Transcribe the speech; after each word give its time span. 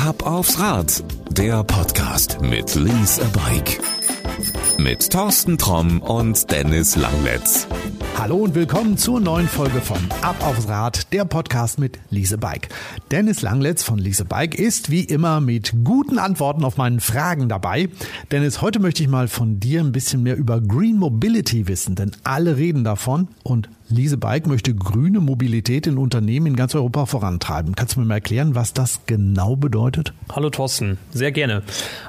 Ab 0.00 0.24
aufs 0.24 0.58
Rad, 0.58 1.04
der 1.30 1.62
Podcast 1.62 2.40
mit 2.40 2.74
Lease 2.74 3.22
a 3.22 3.26
Bike. 3.38 3.78
Mit 4.78 5.10
Thorsten 5.10 5.58
Tromm 5.58 6.00
und 6.00 6.50
Dennis 6.50 6.96
Langletz. 6.96 7.66
Hallo 8.16 8.36
und 8.36 8.54
willkommen 8.54 8.96
zur 8.96 9.20
neuen 9.20 9.46
Folge 9.46 9.82
von 9.82 9.98
Ab 10.22 10.36
aufs 10.40 10.68
Rad, 10.68 11.12
der 11.12 11.26
Podcast 11.26 11.78
mit 11.78 11.98
Lise 12.08 12.38
Bike. 12.38 12.70
Dennis 13.10 13.42
Langletz 13.42 13.82
von 13.82 13.98
Lise 13.98 14.24
Bike 14.24 14.54
ist 14.54 14.90
wie 14.90 15.04
immer 15.04 15.42
mit 15.42 15.74
guten 15.84 16.18
Antworten 16.18 16.64
auf 16.64 16.78
meinen 16.78 17.00
Fragen 17.00 17.50
dabei. 17.50 17.90
Dennis, 18.30 18.62
heute 18.62 18.80
möchte 18.80 19.02
ich 19.02 19.08
mal 19.10 19.28
von 19.28 19.60
dir 19.60 19.80
ein 19.80 19.92
bisschen 19.92 20.22
mehr 20.22 20.38
über 20.38 20.62
Green 20.62 20.96
Mobility 20.96 21.68
wissen, 21.68 21.94
denn 21.94 22.12
alle 22.24 22.56
reden 22.56 22.84
davon 22.84 23.28
und 23.42 23.68
Lise 23.92 24.16
Bike 24.16 24.46
möchte 24.46 24.72
grüne 24.72 25.18
Mobilität 25.18 25.88
in 25.88 25.98
Unternehmen 25.98 26.46
in 26.46 26.56
ganz 26.56 26.76
Europa 26.76 27.06
vorantreiben. 27.06 27.74
Kannst 27.74 27.96
du 27.96 28.00
mir 28.00 28.06
mal 28.06 28.14
erklären, 28.14 28.54
was 28.54 28.72
das 28.72 29.00
genau 29.06 29.56
bedeutet? 29.56 30.12
Hallo 30.30 30.48
Thorsten, 30.48 30.96
sehr 31.10 31.32
gerne. 31.32 31.62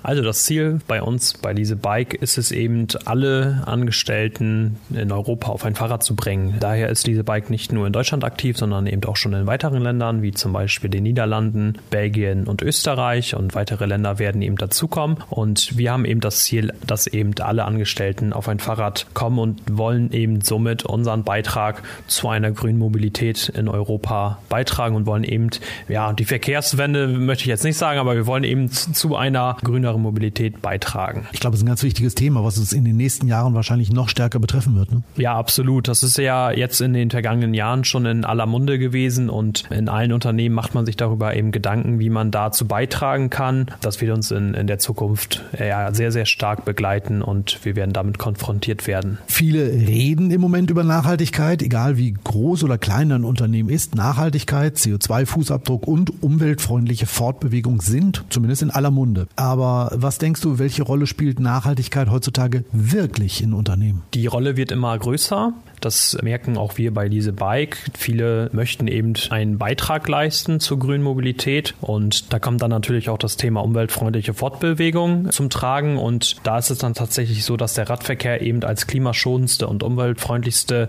Also 0.04 0.22
das 0.22 0.44
Ziel 0.44 0.80
bei 0.88 1.02
uns 1.02 1.34
bei 1.34 1.54
Lise 1.54 1.76
Bike 1.76 2.14
ist 2.14 2.38
es 2.38 2.52
eben, 2.52 2.86
alle 3.06 3.64
Angestellten 3.66 4.78
in 4.92 5.12
Europa 5.12 5.52
auf 5.52 5.66
ein 5.66 5.74
Fahrrad 5.74 6.04
zu 6.04 6.16
bringen. 6.16 6.58
Daher 6.60 6.90
ist 6.90 7.08
Lise 7.08 7.24
Bike 7.24 7.50
nicht 7.50 7.72
nur 7.72 7.88
in 7.88 7.94
Deutschland 7.94 8.24
aktiv, 8.24 8.58
sondern 8.58 8.86
eben 8.86 9.04
auch 9.06 9.18
schon 9.18 9.34
in 9.34 9.48
weiteren 9.48 9.82
Ländern, 9.82 10.22
wie 10.22 10.32
zum 10.32 10.54
Beispiel 10.54 10.90
den 10.92 11.04
Niederlanden, 11.04 11.80
Belgien 11.90 12.46
und 12.46 12.62
Österreich. 12.62 13.36
Und 13.36 13.56
weitere 13.56 13.88
Länder 13.88 14.20
werden 14.20 14.44
eben 14.44 14.56
dazukommen. 14.56 15.18
Und 15.30 15.78
wir 15.78 15.92
haben 15.92 16.06
eben 16.06 16.22
das 16.22 16.44
Ziel, 16.44 16.74
dass 16.86 17.08
eben 17.08 17.34
alle 17.40 17.66
Angestellten 17.66 18.34
auf 18.34 18.48
ein 18.48 18.60
Fahrrad 18.60 19.08
kommen 19.16 19.40
und 19.40 19.62
wollen 19.72 20.12
eben 20.12 20.42
somit 20.42 20.86
unseren 20.86 21.24
Beitrag 21.24 21.71
Beitrag 21.72 21.84
zu 22.08 22.30
einer 22.30 22.52
grünen 22.52 22.78
Mobilität 22.78 23.50
in 23.50 23.68
Europa 23.68 24.40
beitragen 24.50 24.96
und 24.96 25.06
wollen 25.06 25.24
eben, 25.24 25.50
ja, 25.88 26.14
die 26.14 26.26
Verkehrswende 26.26 27.08
möchte 27.08 27.44
ich 27.44 27.48
jetzt 27.48 27.64
nicht 27.64 27.78
sagen, 27.78 28.00
aber 28.00 28.16
wir 28.16 28.28
wollen 28.28 28.44
eben 28.44 28.70
zu 28.72 29.16
einer 29.16 29.58
grüneren 29.64 30.02
Mobilität 30.02 30.62
beitragen. 30.62 31.28
Ich 31.32 31.40
glaube, 31.40 31.56
es 31.56 31.62
ist 31.62 31.66
ein 31.66 31.68
ganz 31.68 31.84
wichtiges 31.84 32.16
Thema, 32.16 32.44
was 32.44 32.58
uns 32.58 32.74
in 32.74 32.86
den 32.86 32.98
nächsten 32.98 33.28
Jahren 33.28 33.54
wahrscheinlich 33.54 33.92
noch 33.92 34.10
stärker 34.10 34.40
betreffen 34.40 34.76
wird. 34.76 34.92
Ne? 34.92 35.04
Ja, 35.16 35.36
absolut. 35.36 35.88
Das 35.88 36.04
ist 36.04 36.18
ja 36.18 36.52
jetzt 36.52 36.82
in 36.82 36.94
den 36.94 37.10
vergangenen 37.10 37.54
Jahren 37.54 37.84
schon 37.84 38.06
in 38.06 38.26
aller 38.26 38.46
Munde 38.46 38.80
gewesen 38.80 39.30
und 39.30 39.64
in 39.72 39.90
allen 39.90 40.12
Unternehmen 40.12 40.56
macht 40.56 40.74
man 40.74 40.86
sich 40.86 40.98
darüber 40.98 41.36
eben 41.36 41.52
Gedanken, 41.52 42.00
wie 42.00 42.10
man 42.10 42.32
dazu 42.32 42.68
beitragen 42.68 43.30
kann. 43.30 43.68
Das 43.82 44.02
wird 44.02 44.12
uns 44.14 44.32
in, 44.32 44.54
in 44.54 44.68
der 44.68 44.80
Zukunft 44.80 45.44
ja 45.58 45.94
sehr, 45.94 46.12
sehr 46.12 46.26
stark 46.26 46.66
begleiten 46.66 47.22
und 47.22 47.64
wir 47.64 47.76
werden 47.76 47.94
damit 47.94 48.18
konfrontiert 48.18 48.88
werden. 48.88 49.20
Viele 49.28 49.66
reden 49.72 50.32
im 50.32 50.42
Moment 50.42 50.70
über 50.70 50.84
Nachhaltigkeit 50.84 51.61
egal 51.62 51.98
wie 51.98 52.14
groß 52.14 52.64
oder 52.64 52.78
klein 52.78 53.12
ein 53.12 53.24
Unternehmen 53.24 53.70
ist, 53.70 53.96
Nachhaltigkeit, 53.96 54.78
CO2-Fußabdruck 54.78 55.86
und 55.86 56.24
umweltfreundliche 56.24 57.06
Fortbewegung 57.06 57.82
sind 57.82 58.24
zumindest 58.30 58.62
in 58.62 58.72
aller 58.72 58.92
Munde. 58.92 59.28
Aber 59.36 59.92
was 59.94 60.18
denkst 60.18 60.42
du, 60.42 60.60
welche 60.60 60.84
Rolle 60.84 61.08
spielt 61.08 61.40
Nachhaltigkeit 61.40 62.10
heutzutage 62.10 62.64
wirklich 62.72 63.44
in 63.44 63.54
Unternehmen? 63.54 64.04
Die 64.14 64.28
Rolle 64.28 64.58
wird 64.58 64.72
immer 64.72 64.98
größer. 64.98 65.54
Das 65.82 66.16
merken 66.22 66.58
auch 66.58 66.78
wir 66.78 66.94
bei 66.94 67.08
Lise 67.08 67.34
Bike. 67.34 67.78
Viele 67.98 68.50
möchten 68.54 68.88
eben 68.88 69.14
einen 69.32 69.58
Beitrag 69.58 70.08
leisten 70.08 70.60
zur 70.60 70.78
grünen 70.78 71.04
Mobilität 71.04 71.74
und 71.82 72.32
da 72.32 72.40
kommt 72.40 72.62
dann 72.62 72.70
natürlich 72.70 73.10
auch 73.10 73.18
das 73.18 73.36
Thema 73.36 73.62
umweltfreundliche 73.62 74.36
Fortbewegung 74.36 75.32
zum 75.32 75.50
Tragen 75.50 75.98
und 75.98 76.38
da 76.44 76.60
ist 76.60 76.70
es 76.70 76.78
dann 76.78 76.94
tatsächlich 76.94 77.44
so, 77.44 77.58
dass 77.58 77.74
der 77.74 77.90
Radverkehr 77.90 78.42
eben 78.42 78.64
als 78.64 78.86
klimaschonendste 78.86 79.68
und 79.68 79.82
umweltfreundlichste 79.82 80.88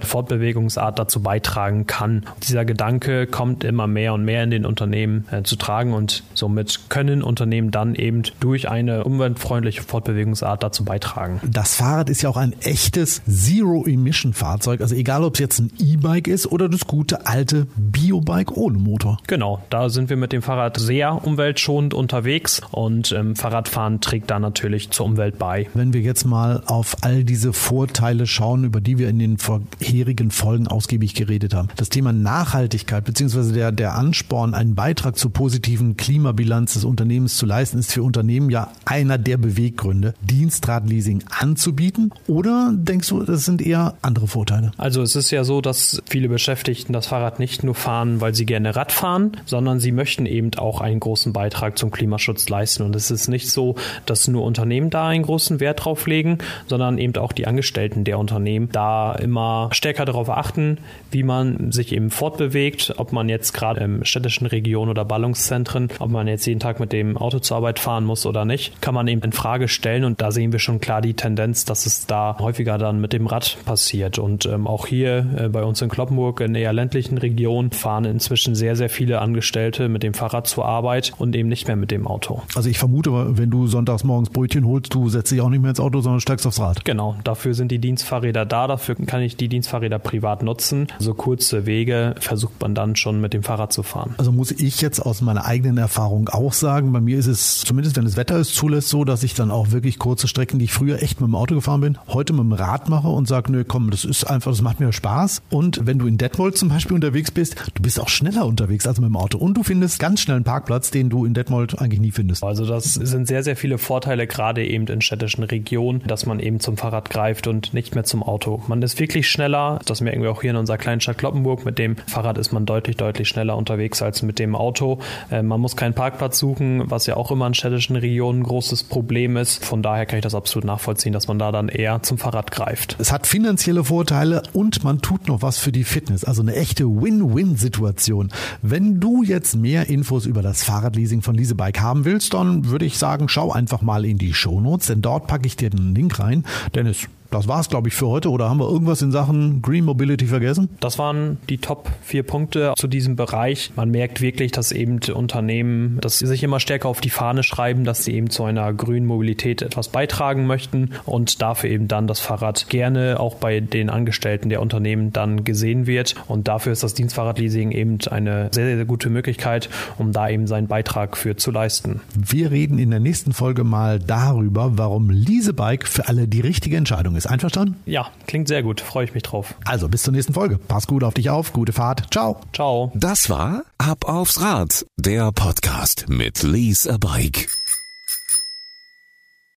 Fortbewegungsart 0.63 0.99
dazu 0.99 1.21
beitragen 1.21 1.87
kann. 1.87 2.25
Dieser 2.43 2.65
Gedanke 2.65 3.27
kommt 3.27 3.65
immer 3.65 3.87
mehr 3.87 4.15
und 4.15 4.25
mehr 4.25 4.45
in 4.45 4.51
den 4.51 4.67
Unternehmen 4.67 5.27
äh, 5.31 5.43
zu 5.43 5.57
tragen 5.57 5.93
und 5.93 6.23
somit 6.35 6.81
können 6.89 7.23
Unternehmen 7.23 7.71
dann 7.71 7.95
eben 7.95 8.23
durch 8.41 8.69
eine 8.69 9.05
umweltfreundliche 9.05 9.83
Fortbewegungsart 9.83 10.63
dazu 10.63 10.85
beitragen. 10.85 11.41
Das 11.45 11.75
Fahrrad 11.75 12.11
ist 12.11 12.23
ja 12.23 12.29
auch 12.29 12.37
ein 12.37 12.55
echtes 12.61 13.23
Zero-Emission-Fahrzeug. 13.27 14.81
Also 14.81 14.95
egal, 14.95 15.25
ob 15.25 15.35
es 15.35 15.41
jetzt 15.41 15.59
ein 15.59 15.71
E-Bike 15.79 16.29
ist 16.29 16.47
oder 16.47 16.69
das 16.69 16.87
gute 16.87 17.27
alte 17.27 17.67
Biobike 17.77 18.57
ohne 18.57 18.79
Motor. 18.79 19.19
Genau, 19.27 19.63
da 19.71 19.89
sind 19.89 20.11
wir 20.11 20.17
mit 20.17 20.33
dem 20.33 20.43
Fahrrad 20.43 20.79
sehr 20.79 21.25
umweltschonend 21.25 21.95
unterwegs 21.95 22.61
und 22.71 23.13
ähm, 23.13 23.37
Fahrradfahren 23.37 24.01
trägt 24.01 24.31
da 24.31 24.39
natürlich 24.39 24.91
zur 24.91 25.07
Umwelt 25.07 25.39
bei. 25.39 25.69
Wenn 25.75 25.93
wir 25.93 26.01
jetzt 26.01 26.25
mal 26.25 26.63
auf 26.67 26.97
all 27.03 27.25
diese 27.25 27.53
Vorteile 27.53 28.27
schauen, 28.27 28.65
über 28.65 28.81
die 28.81 28.99
wir 28.99 29.09
in 29.09 29.19
den 29.19 29.39
vorherigen 29.39 30.31
Folgen 30.31 30.52
ausgiebig 30.67 31.15
geredet 31.15 31.55
haben. 31.55 31.69
Das 31.77 31.89
Thema 31.89 32.13
Nachhaltigkeit 32.13 33.05
bzw. 33.05 33.53
Der, 33.53 33.73
der 33.73 33.95
Ansporn, 33.95 34.55
einen 34.55 34.75
Beitrag 34.75 35.17
zur 35.17 35.33
positiven 35.33 35.97
Klimabilanz 35.97 36.75
des 36.75 36.85
Unternehmens 36.85 37.37
zu 37.37 37.47
leisten, 37.47 37.79
ist 37.79 37.93
für 37.93 38.03
Unternehmen 38.03 38.51
ja 38.51 38.69
einer 38.85 39.19
der 39.19 39.37
Beweggründe, 39.37 40.15
Dienstradleasing 40.23 41.25
anzubieten. 41.39 42.13
Oder 42.27 42.73
denkst 42.75 43.09
du, 43.09 43.23
das 43.23 43.45
sind 43.45 43.63
eher 43.63 43.95
andere 44.03 44.29
Vorteile? 44.29 44.73
Also 44.77 45.03
es 45.03 45.17
ist 45.17 45.31
ja 45.31 45.45
so, 45.45 45.61
dass 45.61 46.03
viele 46.09 46.29
Beschäftigten 46.29 46.93
das 46.93 47.07
Fahrrad 47.07 47.39
nicht 47.39 47.65
nur 47.65 47.75
fahren, 47.75 48.21
weil 48.21 48.35
sie 48.35 48.47
gerne 48.47 48.77
Rad 48.77 48.93
fahren, 48.93 49.33
sondern 49.45 49.81
sie 49.81 49.93
möchten 49.93 50.27
eben 50.27 50.51
auch 50.57 50.81
einen 50.81 51.01
großen 51.01 51.33
Beitrag 51.33 51.79
zum 51.79 51.91
Klimaschutz 51.91 52.49
leisten. 52.49 52.83
Und 52.83 52.97
es 52.97 53.11
ist 53.11 53.29
nicht 53.29 53.51
so, 53.51 53.77
dass 54.07 54.29
nur 54.29 54.45
Unternehmen 54.45 54.91
da 54.91 55.09
einen 55.09 55.25
großen 55.25 55.61
Wert 55.61 55.85
drauf 55.85 56.07
legen, 56.07 56.39
sondern 56.67 56.99
eben 56.99 57.17
auch 57.17 57.33
die 57.33 57.47
Angestellten 57.47 58.05
der 58.05 58.19
Unternehmen 58.19 58.69
da 58.73 59.15
immer 59.15 59.69
stärker 59.73 60.05
darauf 60.05 60.29
achten, 60.37 60.79
wie 61.11 61.23
man 61.23 61.73
sich 61.73 61.93
eben 61.93 62.11
fortbewegt, 62.11 62.95
ob 62.97 63.13
man 63.13 63.29
jetzt 63.29 63.53
gerade 63.53 63.81
im 63.81 64.05
städtischen 64.05 64.47
Region 64.47 64.89
oder 64.89 65.05
Ballungszentren, 65.05 65.89
ob 65.99 66.11
man 66.11 66.27
jetzt 66.27 66.47
jeden 66.47 66.61
Tag 66.61 66.81
mit 66.81 66.93
dem 66.93 67.17
Auto 67.17 67.39
zur 67.39 67.59
Arbeit 67.59 67.79
fahren 67.79 68.05
muss 68.05 68.27
oder 68.27 68.45
nicht, 68.45 68.81
kann 68.81 68.95
man 68.95 69.09
eben 69.09 69.23
in 69.23 69.33
Frage 69.33 69.69
stellen. 69.69 70.05
Und 70.05 70.21
da 70.21 70.31
sehen 70.31 70.53
wir 70.53 70.59
schon 70.59 70.81
klar 70.81 71.01
die 71.01 71.15
Tendenz, 71.15 71.65
dass 71.65 71.87
es 71.87 72.07
da 72.07 72.37
häufiger 72.39 72.79
dann 72.79 73.01
mit 73.01 73.13
dem 73.13 73.27
Rad 73.27 73.59
passiert. 73.65 74.19
Und 74.19 74.47
ähm, 74.47 74.67
auch 74.67 74.87
hier 74.87 75.27
äh, 75.37 75.49
bei 75.49 75.65
uns 75.65 75.83
in 75.83 75.89
Kloppenburg 75.89 76.41
in 76.41 76.55
eher 76.55 76.73
ländlichen 76.73 77.19
Regionen 77.19 77.71
fahren 77.71 78.05
inzwischen 78.05 78.55
sehr, 78.55 78.77
sehr 78.77 78.89
viele 78.89 79.21
Angestellte 79.21 79.89
mit 79.89 80.03
dem 80.03 80.15
Fahrrad 80.15 80.47
zur 80.47 80.65
Arbeit 80.65 81.13
und 81.19 81.37
eben 81.37 81.49
nicht 81.49 81.67
mehr 81.67 81.77
mit 81.77 81.91
dem 81.91 82.07
Auto. 82.07 82.43
Also 82.55 82.69
ich 82.69 82.79
vermute, 82.79 83.39
wenn 83.39 83.51
du 83.51 83.67
sonntags 83.67 84.05
morgens 84.05 84.31
Brötchen 84.31 84.67
holst, 84.67 84.95
du 84.95 85.09
setzt 85.09 85.31
dich 85.31 85.41
auch 85.41 85.49
nicht 85.49 85.61
mehr 85.61 85.71
ins 85.71 85.81
Auto, 85.81 86.01
sondern 86.01 86.21
steigst 86.21 86.47
aufs 86.47 86.61
Rad. 86.61 86.85
Genau, 86.85 87.17
dafür 87.25 87.55
sind 87.55 87.71
die 87.71 87.79
Dienstfahrräder 87.79 88.47
da, 88.47 88.67
dafür 88.67 88.95
kann 88.95 89.23
ich 89.23 89.37
die 89.37 89.49
Dienstfahrräder 89.49 89.99
privat 89.99 90.22
nutzen. 90.43 90.87
So 90.99 91.15
kurze 91.15 91.67
Wege 91.67 92.15
versucht 92.21 92.61
man 92.61 92.75
dann 92.75 92.97
schon 92.97 93.21
mit 93.21 93.35
dem 93.35 93.43
Fahrrad 93.43 93.73
zu 93.73 93.83
fahren. 93.83 94.15
Also 94.19 94.33
muss 94.33 94.51
ich 94.53 94.81
jetzt 94.81 95.01
aus 95.01 95.21
meiner 95.21 95.45
eigenen 95.45 95.79
Erfahrung 95.79 96.29
auch 96.29 96.53
sagen, 96.53 96.93
bei 96.93 97.01
mir 97.01 97.19
ist 97.19 97.27
es, 97.27 97.61
zumindest 97.61 97.97
wenn 97.97 98.05
das 98.05 98.17
Wetter 98.17 98.37
es 98.37 98.55
zulässt, 98.55 98.89
so, 98.89 99.05
dass 99.05 99.23
ich 99.23 99.35
dann 99.35 99.51
auch 99.51 99.73
wirklich 99.73 99.99
kurze 99.99 100.29
Strecken, 100.29 100.59
die 100.59 100.67
ich 100.67 100.73
früher 100.73 101.03
echt 101.03 101.21
mit 101.21 101.29
dem 101.29 101.35
Auto 101.35 101.55
gefahren 101.55 101.81
bin, 101.81 101.99
heute 102.09 102.33
mit 102.33 102.43
dem 102.43 102.53
Rad 102.53 102.89
mache 102.89 103.09
und 103.09 103.29
sage, 103.29 103.53
nö, 103.53 103.65
komm, 103.65 103.91
das 103.91 104.05
ist 104.05 104.25
einfach, 104.25 104.51
das 104.51 104.63
macht 104.63 104.81
mir 104.81 104.93
Spaß. 104.93 105.43
Und 105.51 105.87
wenn 105.87 105.99
du 105.99 106.07
in 106.07 106.19
Detmold 106.19 106.57
zum 106.57 106.69
Beispiel 106.69 106.95
unterwegs 106.95 107.31
bist, 107.31 107.57
du 107.75 107.83
bist 107.83 108.01
auch 108.01 108.09
schneller 108.09 108.47
unterwegs 108.47 108.87
als 108.87 109.01
mit 109.01 109.09
dem 109.09 109.17
Auto. 109.17 109.39
Und 109.39 109.55
du 109.55 109.63
findest 109.63 109.99
ganz 109.99 110.21
schnell 110.21 110.37
einen 110.37 110.45
Parkplatz, 110.45 110.91
den 110.91 111.11
du 111.11 111.25
in 111.25 111.35
Detmold 111.35 111.79
eigentlich 111.79 112.01
nie 112.01 112.13
findest. 112.13 112.45
Also 112.45 112.67
das 112.67 112.95
sind 112.95 113.27
sehr, 113.27 113.43
sehr 113.43 113.57
viele 113.57 113.79
Vorteile, 113.79 114.27
gerade 114.27 114.65
eben 114.65 114.87
in 114.87 115.01
städtischen 115.01 115.45
Regionen, 115.45 116.03
dass 116.07 116.27
man 116.27 116.41
eben 116.41 116.61
zum 116.61 116.77
Fahrrad 116.77 117.11
greift 117.11 117.47
und 117.47 117.75
nicht 117.75 117.95
mehr 117.95 118.05
zum 118.05 118.23
Auto. 118.23 118.63
Man 118.69 118.83
ist 118.83 118.99
wirklich 119.01 119.29
schneller. 119.29 119.81
Das 119.87 120.01
merken 120.01 120.12
wir 120.21 120.31
auch 120.31 120.43
hier 120.43 120.51
in 120.51 120.57
unserer 120.57 120.77
kleinen 120.77 121.01
Stadt 121.01 121.17
Kloppenburg. 121.17 121.65
Mit 121.65 121.79
dem 121.79 121.97
Fahrrad 121.97 122.37
ist 122.37 122.53
man 122.53 122.67
deutlich, 122.67 122.97
deutlich 122.97 123.29
schneller 123.29 123.57
unterwegs 123.57 124.03
als 124.03 124.23
mit 124.23 124.39
dem 124.39 124.55
Auto. 124.55 124.99
Äh, 125.31 125.43
man 125.43 125.61
muss 125.61 125.77
keinen 125.77 125.95
Parkplatz 125.95 126.39
suchen, 126.39 126.91
was 126.91 127.07
ja 127.07 127.17
auch 127.17 127.31
immer 127.31 127.47
in 127.47 127.55
städtischen 127.55 127.97
Regionen 127.97 128.41
ein 128.41 128.43
großes 128.43 128.85
Problem 128.85 129.37
ist. 129.37 129.65
Von 129.65 129.83
daher 129.83 130.05
kann 130.07 130.19
ich 130.19 130.23
das 130.23 130.35
absolut 130.35 130.67
nachvollziehen, 130.67 131.13
dass 131.13 131.29
man 131.29 131.39
da 131.39 131.53
dann 131.53 131.69
eher 131.69 132.03
zum 132.03 132.19
Fahrrad 132.19 132.51
greift. 132.51 132.97
Es 132.99 133.13
hat 133.13 133.27
finanzielle 133.27 133.85
Vorteile 133.85 134.43
und 134.53 134.85
man 134.85 135.01
tut 135.01 135.29
noch 135.29 135.43
was 135.43 135.59
für 135.59 135.73
die 135.73 135.85
Fitness. 135.85 136.25
Also 136.25 136.43
eine 136.43 136.55
echte 136.57 136.85
Win-Win-Situation. 136.85 138.31
Wenn 138.61 139.01
du 139.01 139.23
jetzt 139.23 139.57
mehr 139.57 139.89
Infos 139.89 140.27
über 140.27 140.43
das 140.43 140.65
Fahrradleasing 140.65 141.23
von 141.23 141.35
Leasebike 141.35 141.81
haben 141.81 142.05
willst, 142.05 142.35
dann 142.35 142.67
würde 142.67 142.85
ich 142.85 142.99
sagen, 142.99 143.29
schau 143.29 143.53
einfach 143.53 143.83
mal 143.83 144.05
in 144.05 144.19
die 144.19 144.35
Shownotes, 144.35 144.89
denn 144.89 145.03
dort 145.03 145.27
packe 145.27 145.47
ich 145.47 145.57
dir 145.57 145.71
den 145.71 145.95
Link 145.95 146.19
rein. 146.19 146.45
Dennis, 146.75 147.09
das 147.33 147.49
war's, 147.49 147.69
glaube 147.69 147.89
ich, 147.89 147.95
für 147.95 148.09
heute. 148.09 148.31
Oder 148.31 148.49
haben 148.49 148.61
wir 148.61 148.71
irgendwas 148.71 149.03
in 149.03 149.11
Sachen 149.11 149.63
Green 149.63 149.85
Mobility 149.85 150.27
vergessen? 150.27 150.69
Das 150.81 150.99
waren 150.99 151.39
die 151.49 151.59
Top 151.59 151.91
vier 152.03 152.23
Punkte 152.23 152.75
zu 152.77 152.87
diesem 152.87 153.17
Bereich. 153.17 153.73
Man 153.75 153.91
merkt 153.91 154.21
wirklich, 154.21 154.53
dass 154.53 154.71
eben 154.71 155.01
Unternehmen, 155.15 155.99
dass 156.01 156.19
sie 156.19 156.27
sich 156.27 156.43
immer 156.43 156.61
stärker 156.61 156.89
auf 156.89 157.01
die 157.01 157.11
Fahne 157.11 157.43
schreiben, 157.43 157.85
dass 157.85 158.05
sie 158.05 158.15
eben 158.15 158.31
zu 158.31 158.45
einer 158.45 158.73
grünen 158.73 159.07
Mobilität 159.07 159.63
etwas 159.63 159.89
beitragen 159.89 160.47
möchten 160.47 160.91
und 161.05 161.41
dafür 161.41 161.71
eben 161.71 161.89
dann 161.89 162.07
das 162.07 162.21
Fahrrad 162.21 162.69
gerne 162.69 163.19
auch 163.19 163.37
bei 163.37 163.61
den 163.61 163.91
Angestellten 163.91 164.49
der 164.49 164.61
Unternehmen 164.61 165.13
dann 165.13 165.45
gesehen 165.45 165.87
wird. 165.87 166.15
Und 166.29 166.49
dafür 166.49 166.73
ist 166.73 166.83
das 166.83 166.95
Dienstfahrradleasing 166.95 167.71
eben 167.71 167.99
eine 168.11 168.49
sehr, 168.53 168.77
sehr 168.77 168.85
gute 168.85 169.11
Möglichkeit, 169.11 169.71
um 169.99 170.13
da 170.13 170.29
eben 170.29 170.47
seinen 170.47 170.67
Beitrag 170.67 171.17
für 171.17 171.37
zu 171.37 171.51
leisten. 171.51 172.01
Wir 172.15 172.51
reden 172.51 172.79
in 172.79 172.91
der 172.91 173.01
nächsten 173.01 173.33
Folge 173.33 173.65
mal 173.65 173.99
darüber, 173.99 174.73
warum 174.77 175.09
Leasebike 175.11 175.87
für 175.87 176.09
alle 176.09 176.29
die 176.29 176.41
richtige 176.41 176.77
Entscheidung 176.77 177.17
ist 177.17 177.22
Dennis, 177.23 177.27
einverstanden? 177.27 177.77
Ja, 177.87 178.09
klingt 178.27 178.49
sehr 178.49 178.63
gut. 178.63 178.81
Freue 178.81 179.05
ich 179.05 179.15
mich 179.15 179.23
drauf. 179.23 179.55
Also 179.65 179.89
bis 179.89 180.03
zur 180.03 180.13
nächsten 180.13 180.35
Folge. 180.35 180.59
Pass 180.59 180.87
gut 180.87 181.05
auf 181.05 181.15
dich 181.15 181.31
auf. 181.31 181.53
Gute 181.53 181.73
Fahrt. 181.73 182.13
Ciao. 182.13 182.41
Ciao. 182.53 182.93
Das 182.95 183.29
war 183.31 183.63
Ab 183.79 184.05
aufs 184.05 184.41
Rad, 184.41 184.87
der 184.97 185.33
Podcast 185.33 186.07
mit 186.09 186.43
Lease 186.43 186.93
a 186.93 186.99
Bike. 186.99 187.62